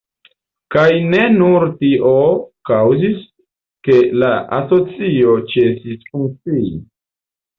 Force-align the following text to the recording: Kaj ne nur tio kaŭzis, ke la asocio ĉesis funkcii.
Kaj 0.75 0.85
ne 1.09 1.19
nur 1.33 1.65
tio 1.81 2.13
kaŭzis, 2.69 3.19
ke 3.89 3.99
la 4.23 4.31
asocio 4.59 5.35
ĉesis 5.53 6.09
funkcii. 6.15 6.67